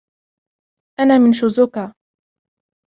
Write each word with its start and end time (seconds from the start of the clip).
أنا 0.99 1.17
من 1.17 1.33
شزوكا. 1.33 1.93